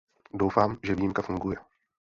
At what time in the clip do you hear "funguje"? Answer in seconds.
1.21-1.57